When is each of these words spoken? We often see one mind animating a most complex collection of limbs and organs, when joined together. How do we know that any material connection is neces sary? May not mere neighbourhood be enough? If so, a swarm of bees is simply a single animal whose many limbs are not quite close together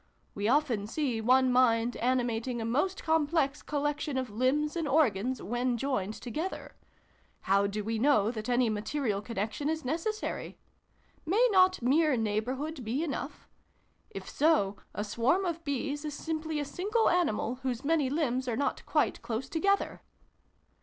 We 0.33 0.47
often 0.47 0.87
see 0.87 1.21
one 1.21 1.51
mind 1.51 1.95
animating 1.97 2.59
a 2.59 2.65
most 2.65 3.03
complex 3.03 3.61
collection 3.61 4.17
of 4.17 4.31
limbs 4.31 4.75
and 4.75 4.87
organs, 4.87 5.43
when 5.43 5.77
joined 5.77 6.15
together. 6.15 6.75
How 7.41 7.67
do 7.67 7.83
we 7.83 7.99
know 7.99 8.31
that 8.31 8.49
any 8.49 8.67
material 8.67 9.21
connection 9.21 9.69
is 9.69 9.83
neces 9.83 10.13
sary? 10.13 10.57
May 11.23 11.47
not 11.51 11.83
mere 11.83 12.17
neighbourhood 12.17 12.83
be 12.83 13.03
enough? 13.03 13.47
If 14.09 14.27
so, 14.27 14.75
a 14.95 15.03
swarm 15.03 15.45
of 15.45 15.63
bees 15.63 16.03
is 16.03 16.15
simply 16.15 16.59
a 16.59 16.65
single 16.65 17.07
animal 17.07 17.59
whose 17.61 17.85
many 17.85 18.09
limbs 18.09 18.47
are 18.47 18.57
not 18.57 18.83
quite 18.87 19.21
close 19.21 19.47
together 19.49 20.01